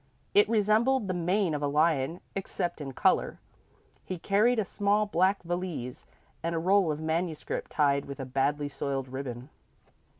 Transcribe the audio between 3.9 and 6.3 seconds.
He carried a small black valise,